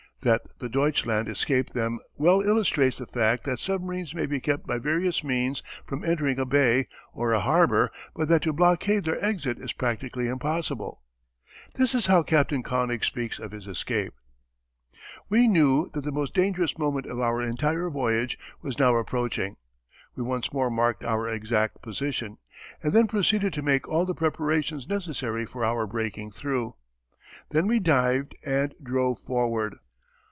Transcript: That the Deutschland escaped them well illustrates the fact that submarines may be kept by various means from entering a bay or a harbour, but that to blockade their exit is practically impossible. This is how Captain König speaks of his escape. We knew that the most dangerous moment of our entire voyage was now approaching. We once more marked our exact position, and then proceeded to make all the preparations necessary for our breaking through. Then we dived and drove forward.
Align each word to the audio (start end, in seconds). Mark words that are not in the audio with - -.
That 0.23 0.59
the 0.59 0.69
Deutschland 0.69 1.27
escaped 1.27 1.73
them 1.73 1.97
well 2.15 2.41
illustrates 2.41 2.99
the 2.99 3.07
fact 3.07 3.43
that 3.45 3.57
submarines 3.59 4.13
may 4.13 4.27
be 4.27 4.39
kept 4.39 4.67
by 4.67 4.77
various 4.77 5.23
means 5.23 5.63
from 5.87 6.03
entering 6.05 6.37
a 6.37 6.45
bay 6.45 6.85
or 7.11 7.33
a 7.33 7.39
harbour, 7.39 7.89
but 8.15 8.27
that 8.27 8.43
to 8.43 8.53
blockade 8.53 9.03
their 9.05 9.19
exit 9.25 9.57
is 9.57 9.73
practically 9.73 10.27
impossible. 10.27 11.01
This 11.73 11.95
is 11.95 12.05
how 12.05 12.21
Captain 12.21 12.61
König 12.61 13.03
speaks 13.03 13.39
of 13.39 13.51
his 13.51 13.65
escape. 13.65 14.13
We 15.27 15.47
knew 15.47 15.89
that 15.95 16.03
the 16.03 16.11
most 16.11 16.35
dangerous 16.35 16.77
moment 16.77 17.07
of 17.07 17.19
our 17.19 17.41
entire 17.41 17.89
voyage 17.89 18.37
was 18.61 18.77
now 18.77 18.95
approaching. 18.97 19.55
We 20.15 20.21
once 20.21 20.53
more 20.53 20.69
marked 20.69 21.03
our 21.03 21.27
exact 21.27 21.81
position, 21.81 22.37
and 22.83 22.93
then 22.93 23.07
proceeded 23.07 23.53
to 23.53 23.63
make 23.63 23.87
all 23.87 24.05
the 24.05 24.13
preparations 24.13 24.87
necessary 24.87 25.47
for 25.47 25.65
our 25.65 25.87
breaking 25.87 26.29
through. 26.29 26.75
Then 27.49 27.65
we 27.65 27.79
dived 27.79 28.35
and 28.45 28.75
drove 28.83 29.17
forward. 29.19 29.77